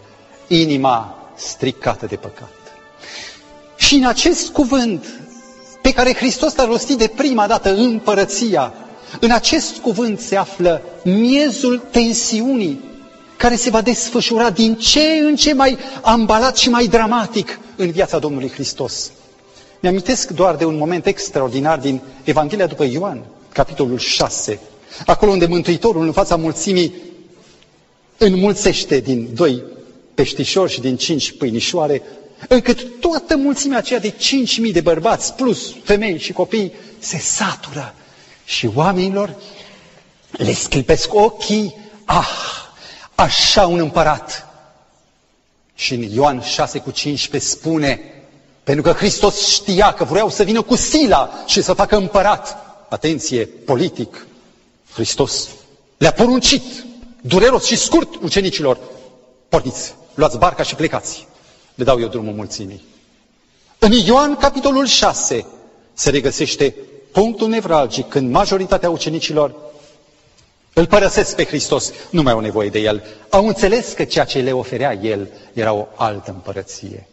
[0.47, 2.53] inima stricată de păcat.
[3.77, 5.07] Și în acest cuvânt
[5.83, 8.73] pe care Hristos l-a rostit de prima dată împărăția,
[9.21, 12.81] în acest cuvânt se află miezul tensiunii
[13.37, 18.19] care se va desfășura din ce în ce mai ambalat și mai dramatic în viața
[18.19, 19.13] Domnului Hristos.
[19.81, 23.23] Mi-amintesc doar de un moment extraordinar din Evanghelia după Ioan,
[23.53, 24.59] capitolul 6,
[25.07, 26.95] acolo unde Mântuitorul în fața mulțimii
[28.19, 29.63] înmulțește din doi
[30.15, 32.03] peștișori și din cinci pâinișoare,
[32.49, 37.95] încât toată mulțimea aceea de cinci mii de bărbați, plus femei și copii, se satură
[38.45, 39.35] și oamenilor
[40.31, 42.29] le sclipesc ochii, ah,
[43.15, 44.49] așa un împărat.
[45.75, 48.01] Și în Ioan 6 cu 15 spune,
[48.65, 52.57] pentru că Hristos știa că vreau să vină cu sila și să facă împărat.
[52.89, 54.27] Atenție, politic,
[54.93, 55.49] Hristos
[55.97, 56.63] le-a poruncit,
[57.21, 58.79] dureros și scurt, ucenicilor,
[59.49, 61.27] porniți, luați barca și plecați.
[61.75, 62.85] Le dau eu drumul mulțimii.
[63.79, 65.47] În Ioan, capitolul 6,
[65.95, 66.75] se regăsește
[67.15, 69.55] punctul nevralgic când majoritatea ucenicilor
[70.73, 73.03] îl părăsesc pe Hristos, nu mai au nevoie de El.
[73.31, 77.07] Au înțeles că ceea ce le oferea El era o altă împărăție.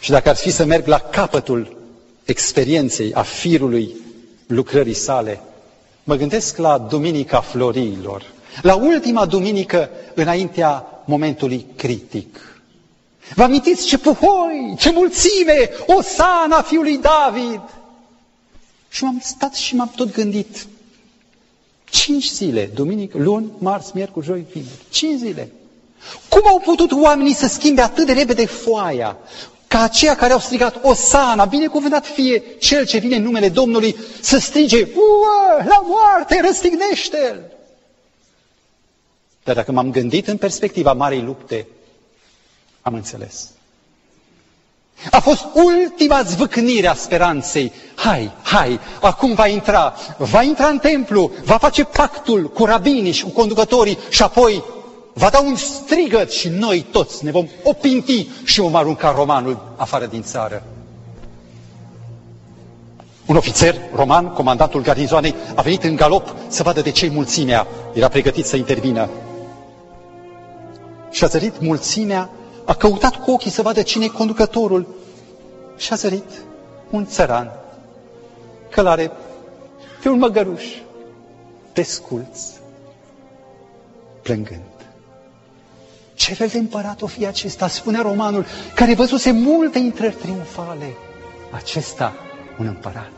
[0.00, 1.76] Și dacă ar fi să merg la capătul
[2.24, 3.94] experienței, a firului
[4.46, 5.40] lucrării sale,
[6.04, 8.24] mă gândesc la Duminica Floriilor,
[8.62, 12.38] la ultima duminică înaintea momentului critic.
[13.34, 17.60] Vă amintiți ce puhoi, ce mulțime, Osana fiului David!
[18.90, 20.66] Și m-am stat și m-am tot gândit,
[21.90, 24.84] Cinci zile, duminică, luni, marți, miercuri, joi, vineri.
[24.90, 25.52] Cinci zile.
[26.28, 29.16] Cum au putut oamenii să schimbe atât de repede foaia?
[29.66, 34.38] Ca aceia care au strigat Osana, binecuvântat fie cel ce vine în numele Domnului, să
[34.38, 37.40] strige, Uă, la moarte, răstignește-l!
[39.44, 41.66] Dar dacă m-am gândit în perspectiva Marei Lupte,
[42.82, 43.50] am înțeles.
[45.10, 47.72] A fost ultima zvâcnire a speranței.
[47.94, 53.22] Hai, hai, acum va intra, va intra în templu, va face pactul cu rabinii și
[53.24, 54.62] cu conducătorii și apoi
[55.12, 60.06] va da un strigăt și noi toți ne vom opinti și vom arunca romanul afară
[60.06, 60.62] din țară.
[63.26, 68.08] Un ofițer roman, comandantul garnizoanei, a venit în galop să vadă de ce mulțimea era
[68.08, 69.08] pregătit să intervină.
[71.10, 72.30] Și a zărit mulțimea
[72.70, 74.86] a căutat cu ochii să vadă cine e conducătorul
[75.76, 76.30] și a zărit
[76.90, 77.50] un țăran
[78.70, 79.10] călare
[80.02, 80.64] pe un măgăruș
[81.72, 82.38] desculț,
[84.22, 84.60] plângând.
[86.14, 90.94] Ce fel de împărat o fi acesta, spunea romanul, care văzuse multe intrări triumfale.
[91.50, 92.14] Acesta,
[92.58, 93.10] un împărat.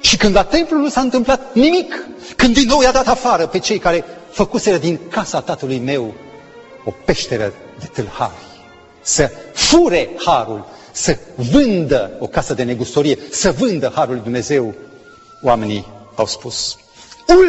[0.00, 3.58] Și când la templu nu s-a întâmplat nimic, când din nou i-a dat afară pe
[3.58, 6.14] cei care făcuseră din casa tatălui meu
[6.84, 8.34] o peșteră de tâlhari,
[9.00, 14.74] să fure harul, să vândă o casă de negustorie, să vândă harul lui Dumnezeu,
[15.42, 16.76] oamenii au spus,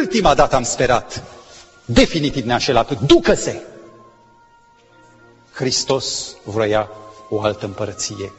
[0.00, 1.22] ultima dată am sperat,
[1.84, 3.62] definitiv ne-a înșelat, ducă-se!
[5.52, 6.88] Hristos vroia
[7.28, 8.32] o altă împărăție.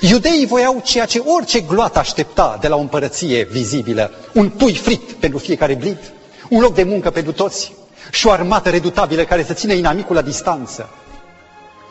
[0.00, 5.12] Iudeii voiau ceea ce orice gloată aștepta de la o împărăție vizibilă, un pui frit
[5.12, 5.98] pentru fiecare blid,
[6.48, 7.72] un loc de muncă pentru toți,
[8.10, 10.88] și o armată redutabilă care să ține inamicul la distanță.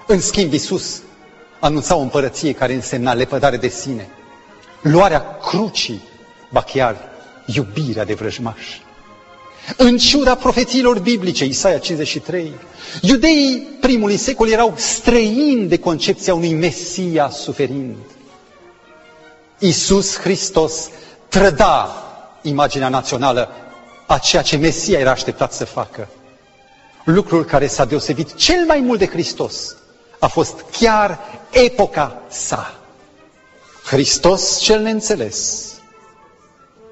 [0.07, 1.01] În schimb, Iisus
[1.59, 4.09] anunța o împărăție care însemna lepădare de sine,
[4.81, 6.01] luarea crucii,
[6.51, 6.97] ba chiar
[7.45, 8.81] iubirea de vrăjmași.
[9.77, 12.53] În ciuda profețiilor biblice, Isaia 53,
[13.01, 17.95] iudeii primului secol erau străini de concepția unui Mesia suferind.
[19.59, 20.89] Iisus Hristos
[21.27, 21.95] trăda
[22.41, 23.49] imaginea națională
[24.07, 26.07] a ceea ce Mesia era așteptat să facă.
[27.03, 29.75] Lucrul care s-a deosebit cel mai mult de Hristos
[30.23, 32.79] a fost chiar epoca sa.
[33.85, 35.71] Hristos cel neînțeles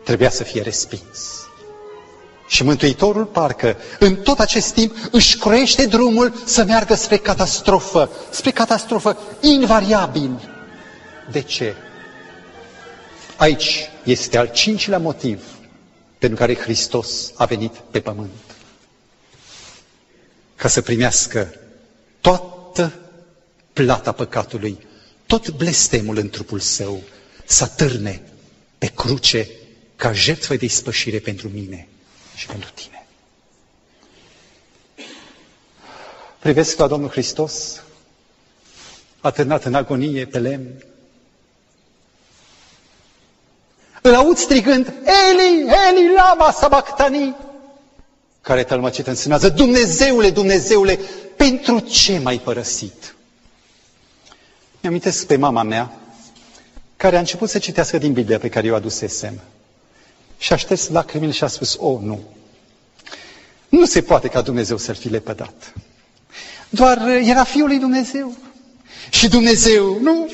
[0.04, 1.46] trebuia să fie respins.
[2.48, 8.52] Și Mântuitorul parcă în tot acest timp își croiește drumul să meargă spre catastrofă, spre
[8.52, 10.50] catastrofă invariabil.
[11.32, 11.76] De ce?
[13.36, 15.44] Aici este al cincilea motiv
[16.18, 18.32] pentru care Hristos a venit pe pământ.
[20.56, 21.54] Ca să primească
[22.22, 22.51] toată
[23.74, 24.78] plata păcatului,
[25.26, 27.02] tot blestemul în trupul său,
[27.46, 28.22] să târne
[28.78, 29.50] pe cruce
[29.96, 31.88] ca jertfă de ispășire pentru mine
[32.36, 33.06] și pentru tine.
[36.40, 37.82] Privesc la Domnul Hristos,
[39.20, 40.84] atârnat în agonie pe lemn,
[44.02, 47.36] îl aud strigând, Eli, Eli, lama sabachthani.
[48.42, 51.00] care tălmăcit însemnează, Dumnezeule, Dumnezeule,
[51.36, 53.16] pentru ce m-ai părăsit?
[54.82, 55.92] Mi-amintesc pe mama mea,
[56.98, 59.40] care a început să citească din Biblia pe care eu adusesem.
[60.38, 62.20] Și a șters lacrimile și a spus, o, oh, nu.
[63.70, 65.74] Nu se poate ca Dumnezeu să-l fi lepădat.
[66.70, 68.34] Doar era Fiul lui Dumnezeu.
[69.10, 70.32] Și Dumnezeu nu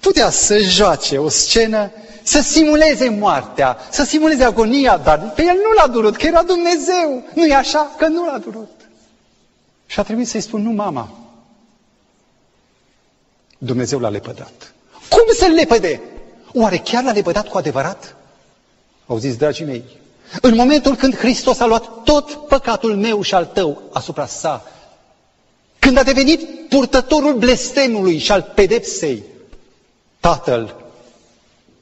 [0.00, 1.90] putea să joace o scenă,
[2.22, 7.22] să simuleze moartea, să simuleze agonia, dar pe el nu l-a durut, că era Dumnezeu.
[7.34, 7.94] Nu e așa?
[7.98, 8.70] Că nu l-a durut.
[9.86, 11.25] Și a trebuit să-i spun, nu, mama.
[13.58, 14.74] Dumnezeu l-a lepădat.
[15.08, 16.00] Cum să-l lepăde?
[16.52, 18.16] Oare chiar l-a lepădat cu adevărat?
[19.06, 19.84] Auziți, dragii mei,
[20.40, 24.64] în momentul când Hristos a luat tot păcatul meu și al tău asupra sa,
[25.78, 29.22] când a devenit purtătorul blestemului și al pedepsei,
[30.20, 30.74] Tatăl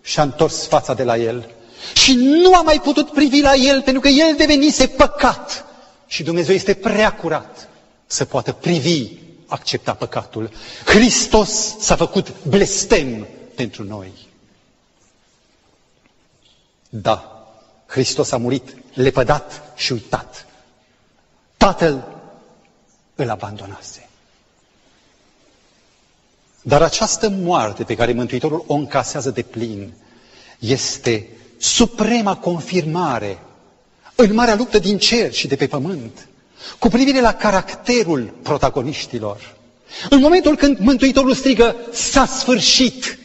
[0.03, 1.51] și-a întors fața de la el
[1.95, 5.65] și nu a mai putut privi la el pentru că el devenise păcat
[6.07, 7.69] și Dumnezeu este prea curat
[8.07, 9.09] să poată privi,
[9.47, 10.51] accepta păcatul.
[10.85, 14.13] Hristos s-a făcut blestem pentru noi.
[16.89, 17.47] Da,
[17.87, 20.47] Hristos a murit lepădat și uitat.
[21.57, 22.05] Tatăl
[23.15, 24.09] îl abandonase.
[26.63, 29.93] Dar această moarte pe care Mântuitorul o încasează de plin
[30.59, 31.29] este
[31.59, 33.39] suprema confirmare
[34.15, 36.29] în marea luptă din cer și de pe pământ
[36.79, 39.55] cu privire la caracterul protagoniștilor.
[40.11, 43.19] În momentul când Mântuitorul strigă, s-a sfârșit,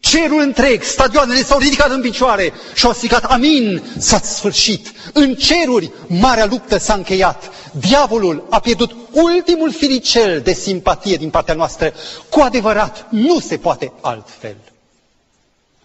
[0.00, 4.92] cerul întreg, stadioanele s-au ridicat în picioare și au strigat, amin, s-a sfârșit.
[5.12, 7.50] În ceruri, marea luptă s-a încheiat.
[7.72, 11.92] Diavolul a pierdut ultimul firicel de simpatie din partea noastră.
[12.28, 14.56] Cu adevărat, nu se poate altfel.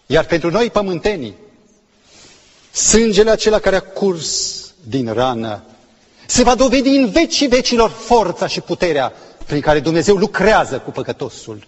[0.06, 1.34] Iar pentru noi, pământenii,
[2.70, 5.62] sângele acela care a curs din rană
[6.26, 9.12] se va dovedi în vecii vecilor forța și puterea
[9.46, 11.66] prin care Dumnezeu lucrează cu păcătosul.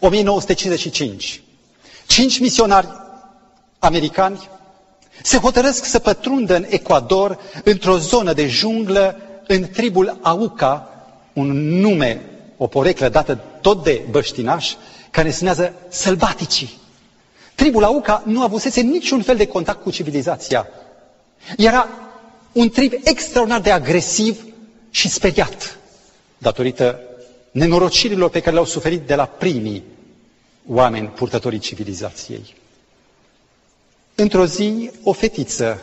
[0.00, 1.42] 1955.
[2.06, 2.88] Cinci misionari
[3.78, 4.48] americani
[5.22, 10.88] se hotărăsc să pătrundă în Ecuador, într-o zonă de junglă, în tribul Auca,
[11.32, 12.20] un nume,
[12.56, 14.74] o poreclă dată tot de băștinaș,
[15.10, 16.78] care înseamnă sălbaticii.
[17.54, 20.68] Tribul Auca nu avusese niciun fel de contact cu civilizația.
[21.56, 21.88] Era
[22.52, 24.44] un trib extraordinar de agresiv
[24.90, 25.78] și speriat,
[26.38, 27.00] datorită
[27.50, 29.84] nenorocirilor pe care le-au suferit de la primii
[30.66, 32.54] oameni purtătorii civilizației.
[34.14, 35.82] Într-o zi, o fetiță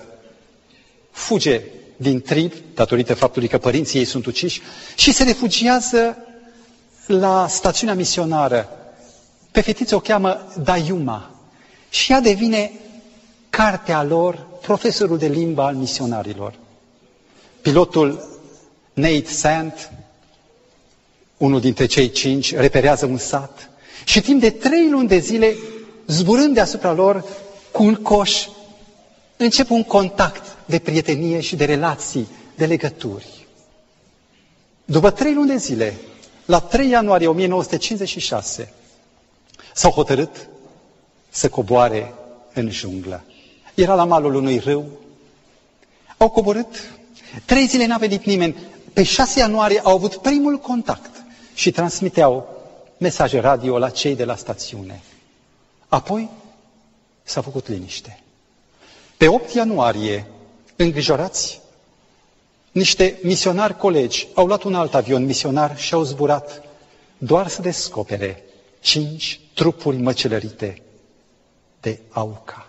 [1.12, 1.62] fuge
[1.95, 4.62] din trib, datorită faptului că părinții ei sunt uciși,
[4.95, 6.17] și se refugiază
[7.08, 8.69] la stațiunea misionară.
[9.51, 11.32] Pe fetiță o cheamă Dayuma
[11.89, 12.71] și ea devine
[13.58, 16.54] cartea lor, profesorul de limba al misionarilor.
[17.62, 18.39] Pilotul
[18.93, 19.91] Nate Sand,
[21.38, 23.70] unul dintre cei cinci, reperează un sat
[24.06, 25.56] și timp de trei luni de zile,
[26.08, 27.24] zburând deasupra lor
[27.72, 28.48] cu un coș,
[29.38, 33.48] începe un contact de prietenie și de relații, de legături.
[34.86, 35.93] După trei luni de zile,
[36.46, 38.74] la 3 ianuarie 1956,
[39.74, 40.48] s-au hotărât
[41.30, 42.13] să coboare
[42.54, 43.24] în junglă.
[43.78, 44.86] Era la malul unui râu.
[46.18, 46.92] Au coborât.
[47.46, 48.56] Trei zile n-a venit nimeni.
[48.94, 52.50] Pe 6 ianuarie au avut primul contact și transmiteau
[52.98, 55.02] mesaje radio la cei de la stațiune.
[55.88, 56.30] Apoi
[57.24, 58.20] s-a făcut liniște.
[59.18, 60.28] Pe 8 ianuarie,
[60.76, 61.60] îngrijorați,
[62.72, 66.62] niște misionari colegi au luat un alt avion misionar și au zburat
[67.18, 68.44] doar să descopere
[68.80, 70.82] cinci trupuri măcelărite
[71.82, 72.66] de Auca.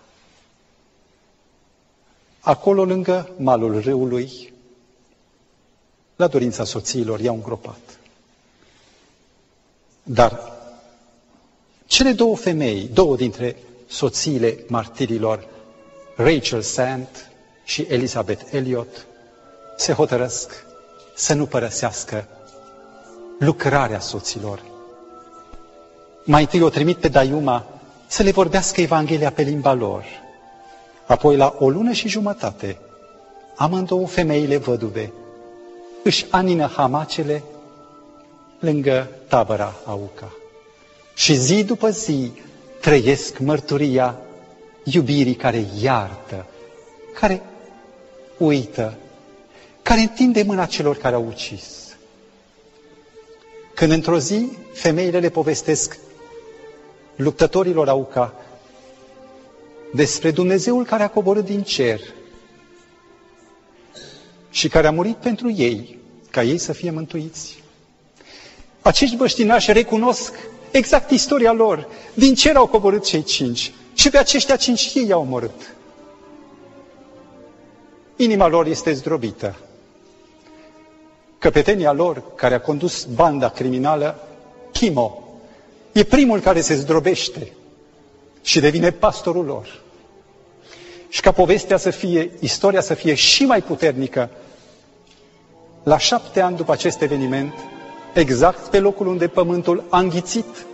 [2.49, 4.53] Acolo, lângă malul râului,
[6.15, 7.99] la dorința soțiilor, i-au îngropat.
[10.03, 10.51] Dar
[11.85, 13.55] cele două femei, două dintre
[13.87, 15.47] soțiile martirilor,
[16.15, 17.31] Rachel Sand
[17.63, 19.05] și Elizabeth Elliot,
[19.77, 20.51] se hotărăsc
[21.15, 22.27] să nu părăsească
[23.39, 24.61] lucrarea soților.
[26.23, 27.65] Mai întâi o trimit pe Daiuma
[28.07, 30.03] să le vorbească Evanghelia pe limba lor.
[31.09, 32.77] Apoi, la o lună și jumătate,
[33.55, 35.11] amândouă femeile văduve
[36.03, 37.43] își anină hamacele
[38.59, 40.31] lângă tabăra Auca.
[41.13, 42.31] Și zi după zi
[42.81, 44.17] trăiesc mărturia
[44.83, 46.45] iubirii care iartă,
[47.19, 47.41] care
[48.37, 48.93] uită,
[49.81, 51.97] care întinde mâna celor care au ucis.
[53.73, 55.97] Când într-o zi femeile le povestesc
[57.15, 58.33] luptătorilor Auca
[59.91, 61.99] despre Dumnezeul care a coborât din cer
[64.49, 65.97] și care a murit pentru ei,
[66.31, 67.63] ca ei să fie mântuiți.
[68.81, 70.33] Acești băștinași recunosc
[70.71, 71.87] exact istoria lor.
[72.13, 75.75] Din cer au coborât cei cinci și pe aceștia cinci ei i-au omorât.
[78.15, 79.55] Inima lor este zdrobită.
[81.37, 84.27] Căpetenia lor, care a condus banda criminală,
[84.71, 85.23] Chimo,
[85.91, 87.53] e primul care se zdrobește
[88.41, 89.81] și devine pastorul lor.
[91.09, 94.29] Și ca povestea să fie, istoria să fie și mai puternică,
[95.83, 97.53] la șapte ani după acest eveniment,
[98.13, 100.65] exact pe locul unde pământul a înghițit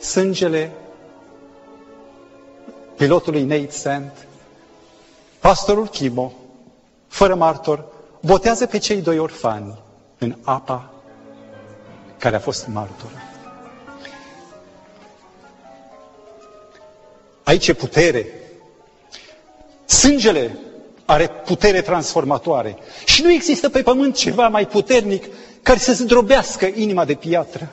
[0.00, 0.72] sângele
[2.96, 4.12] pilotului Nate Sand,
[5.38, 6.32] pastorul Chimo,
[7.08, 7.84] fără martor,
[8.20, 9.78] botează pe cei doi orfani
[10.18, 10.90] în apa
[12.18, 13.25] care a fost martoră.
[17.46, 18.26] Aici e putere.
[19.84, 20.58] Sângele
[21.04, 22.76] are putere transformatoare.
[23.04, 25.24] Și nu există pe pământ ceva mai puternic
[25.62, 27.72] care să zdrobească inima de piatră.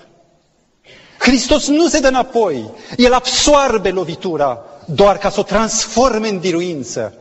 [1.20, 2.70] Hristos nu se dă înapoi.
[2.98, 7.14] El absoarbe lovitura doar ca să o transforme în biruință.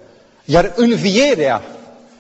[0.45, 1.63] Iar învierea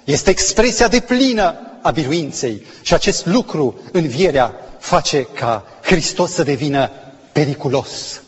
[0.04, 2.66] este expresia de plină a biruinței.
[2.82, 6.90] Și acest lucru, învierea, face ca Hristos să devină
[7.32, 8.22] periculos.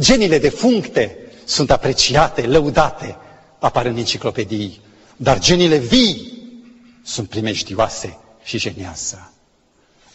[0.00, 1.16] Genile defuncte
[1.52, 3.16] sunt apreciate, lăudate,
[3.58, 4.80] apar în enciclopedii,
[5.16, 6.32] dar genile vii
[7.04, 9.30] sunt primejdioase și geniază.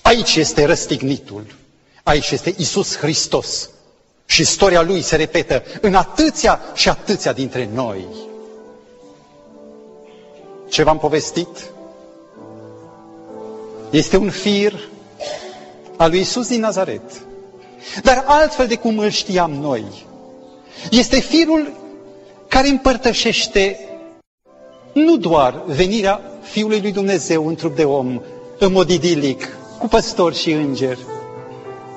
[0.02, 1.46] Aici este răstignitul,
[2.04, 3.70] aici este Isus Hristos
[4.26, 8.06] și istoria Lui se repetă în atâția și atâția dintre noi.
[10.70, 11.72] Ce v-am povestit?
[13.90, 14.90] Este un fir
[15.98, 17.02] al lui Isus din Nazaret.
[18.04, 20.06] Dar altfel de cum îl știam noi.
[20.92, 21.74] Este firul
[22.48, 23.80] care împărtășește
[24.94, 28.22] nu doar venirea Fiului lui Dumnezeu în trup de om,
[28.60, 31.00] în mod idilic, cu păstori și îngeri,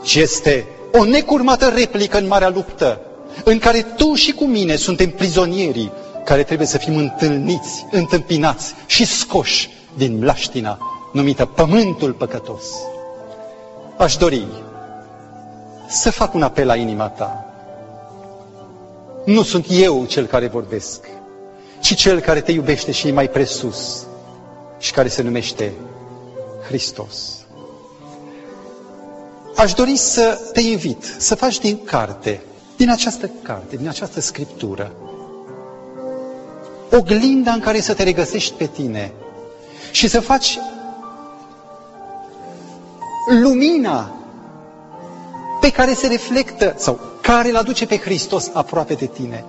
[0.03, 3.01] ci este o necurmată replică în marea luptă,
[3.45, 5.93] în care tu și cu mine suntem prizonierii
[6.25, 10.79] care trebuie să fim întâlniți, întâmpinați și scoși din mlaștina
[11.13, 12.65] numită pământul păcătos.
[13.97, 14.47] Aș dori
[15.89, 17.50] să fac un apel la inima ta.
[19.31, 21.07] Nu sunt eu cel care vorbesc,
[21.81, 24.07] ci cel care te iubește și e mai presus
[24.79, 25.73] și care se numește
[26.67, 27.47] Hristos.
[29.57, 32.43] Aș dori să te invit să faci din carte,
[32.77, 34.93] din această carte, din această scriptură,
[36.93, 39.13] oglinda în care să te regăsești pe tine
[39.91, 40.59] și să faci
[43.43, 44.20] lumina
[45.61, 49.45] pe care se reflectă sau care îl aduce pe Hristos aproape de tine.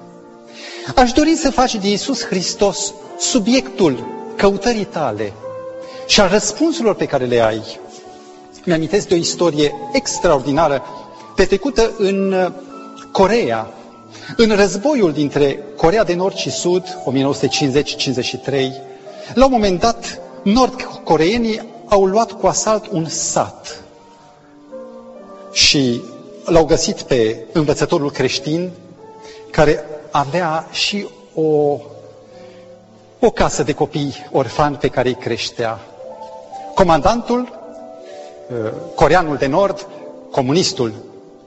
[0.96, 4.06] Aș dori să faci de Iisus Hristos subiectul
[4.36, 5.34] căutării tale
[6.08, 7.80] și al răspunsurilor pe care le ai.
[8.66, 10.84] Mi-amintesc de o istorie extraordinară
[11.36, 12.52] petrecută în uh,
[13.12, 13.68] Corea,
[14.38, 18.72] în războiul dintre Corea de Nord și Sud, 1950-53.
[19.34, 23.84] La un moment dat, nord-coreenii au luat cu asalt un sat
[25.52, 26.02] și
[26.46, 28.72] l-au găsit pe învățătorul creștin
[29.52, 31.78] care avea și o,
[33.20, 35.80] o casă de copii orfani pe care îi creștea.
[36.76, 39.88] Comandantul, uh, coreanul de nord,
[40.32, 40.94] comunistul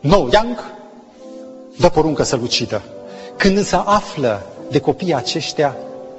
[0.00, 0.58] Nou Yang,
[1.78, 2.82] dă poruncă să-l ucidă.
[3.36, 5.76] Când însă află de copiii aceștia,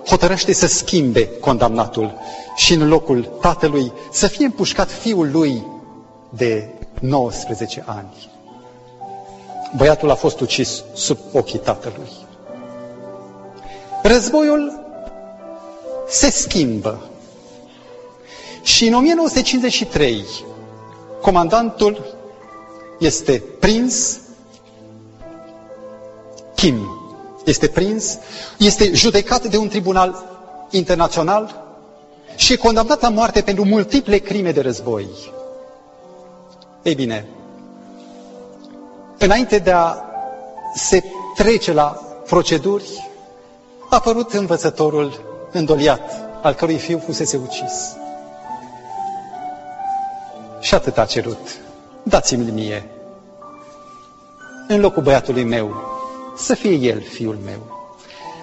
[0.08, 2.14] hotărăște să schimbe condamnatul
[2.56, 5.66] și în locul tatălui să fie împușcat fiul lui
[6.30, 6.70] de
[7.08, 8.30] 19 ani.
[9.76, 12.10] Băiatul a fost ucis sub ochii tatălui.
[14.04, 14.80] Războiul
[16.08, 17.00] se schimbă.
[18.62, 20.26] Și în 1953,
[21.22, 22.16] comandantul
[23.00, 24.20] este prins,
[26.56, 26.90] Kim
[27.46, 28.18] este prins,
[28.58, 30.24] este judecat de un tribunal
[30.70, 31.64] internațional
[32.36, 35.08] și e condamnat la moarte pentru multiple crime de război.
[36.86, 37.26] Ei bine,
[39.18, 39.96] înainte de a
[40.76, 41.04] se
[41.36, 41.88] trece la
[42.26, 43.10] proceduri,
[43.90, 45.22] a apărut învățătorul
[45.52, 46.12] îndoliat,
[46.42, 47.96] al cărui fiu fusese ucis.
[50.60, 51.38] Și atât a cerut.
[52.04, 52.90] Dați-mi mie.
[54.68, 55.76] În locul băiatului meu,
[56.38, 57.90] să fie el fiul meu.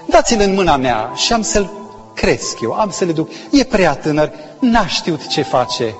[0.06, 1.70] Dați-l în mâna mea și am să-l
[2.14, 3.28] cresc eu, am să le duc.
[3.50, 5.94] E prea tânăr, n-a știut ce face.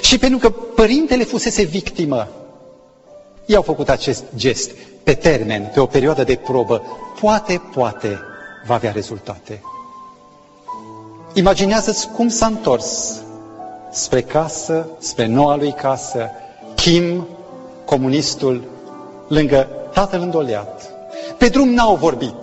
[0.00, 2.28] Și pentru că părintele fusese victimă,
[3.46, 4.70] i-au făcut acest gest
[5.02, 6.82] pe termen, pe o perioadă de probă.
[7.20, 8.20] Poate, poate
[8.66, 9.62] va avea rezultate.
[11.34, 13.20] Imaginează-ți cum s-a întors
[13.90, 16.30] spre casă, spre noua lui casă,
[16.74, 17.26] Kim,
[17.84, 18.64] comunistul,
[19.28, 20.90] lângă tatăl îndoleat.
[21.38, 22.34] Pe drum n-au vorbit.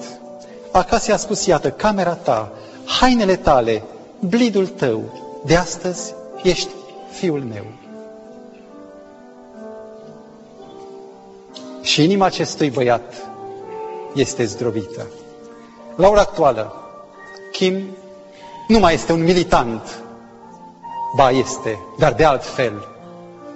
[0.71, 2.51] Acasă i-a spus, iată, camera ta,
[2.85, 3.83] hainele tale,
[4.19, 5.01] blidul tău,
[5.45, 6.69] de astăzi ești
[7.15, 7.65] fiul meu.
[11.81, 13.13] Și inima acestui băiat
[14.13, 15.07] este zdrobită.
[15.95, 16.73] La ora actuală,
[17.51, 17.95] Kim
[18.67, 20.03] nu mai este un militant,
[21.15, 22.87] ba este, dar de altfel,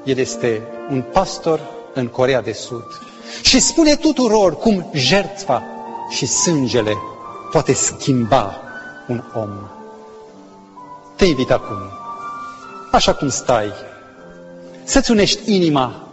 [0.03, 1.59] el este un pastor
[1.93, 2.85] în Corea de Sud.
[3.41, 5.63] Și spune tuturor cum jertfa
[6.09, 6.93] și sângele
[7.51, 8.55] poate schimba
[9.07, 9.49] un om.
[11.15, 11.77] Te invit acum,
[12.91, 13.71] așa cum stai,
[14.83, 16.07] să-ți unești inima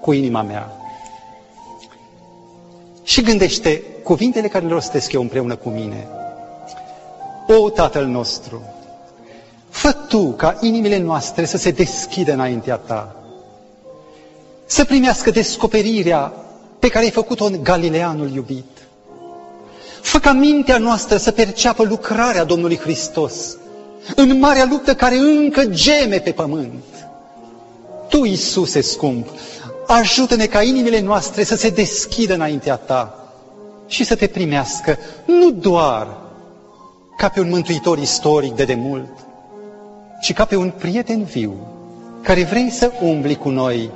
[0.00, 0.72] cu inima mea.
[3.02, 6.08] Și gândește cuvintele care le rostesc eu împreună cu mine.
[7.46, 8.62] O, Tatăl nostru,
[9.68, 13.16] fă Tu ca inimile noastre să se deschidă înaintea Ta,
[14.66, 16.32] să primească descoperirea
[16.78, 18.66] pe care ai făcut-o în Galileanul iubit.
[20.00, 23.56] Fă ca mintea noastră să perceapă lucrarea Domnului Hristos
[24.14, 26.84] în marea luptă care încă geme pe pământ.
[28.08, 29.28] Tu, Iisuse scump,
[29.86, 33.32] ajută-ne ca inimile noastre să se deschidă înaintea Ta
[33.86, 36.16] și să te primească, nu doar
[37.16, 39.10] ca pe un mântuitor istoric de demult,
[40.20, 41.54] ci ca pe un prieten viu,
[42.22, 43.90] care vrei să umbli cu noi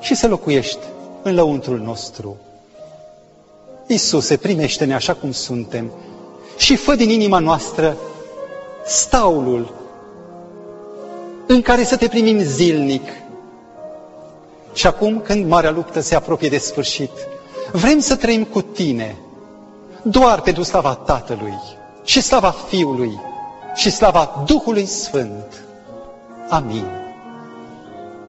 [0.00, 0.78] și să locuiești
[1.22, 2.36] în lăuntrul nostru.
[3.86, 5.90] Iisuse, primește-ne așa cum suntem
[6.56, 7.96] și fă din inima noastră
[8.90, 9.74] staulul
[11.46, 13.08] în care să te primim zilnic.
[14.72, 17.10] Și acum, când marea luptă se apropie de sfârșit,
[17.72, 19.16] vrem să trăim cu tine,
[20.02, 21.58] doar pentru slava Tatălui
[22.04, 23.20] și slava Fiului
[23.74, 25.64] și slava Duhului Sfânt.
[26.48, 27.09] Amin.